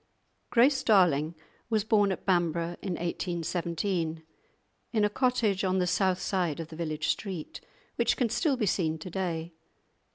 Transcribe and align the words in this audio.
Grace 0.49 0.81
Darling 0.81 1.35
was 1.69 1.83
born 1.83 2.11
at 2.11 2.25
Bamburgh 2.25 2.75
in 2.81 2.93
1817, 2.93 4.23
in 4.93 5.05
a 5.05 5.09
cottage 5.11 5.63
on 5.63 5.77
the 5.77 5.85
south 5.85 6.19
side 6.19 6.59
of 6.59 6.69
the 6.69 6.75
village 6.75 7.07
street, 7.09 7.61
which 7.97 8.17
can 8.17 8.29
still 8.29 8.57
be 8.57 8.65
seen 8.65 8.97
to 8.97 9.11
day. 9.11 9.53